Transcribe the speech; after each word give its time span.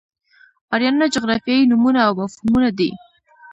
آریانا 0.73 1.05
جغرافیایي 1.15 1.69
نومونه 1.71 1.99
او 2.07 2.13
مفهومونه 2.21 2.69
دي. 2.77 2.89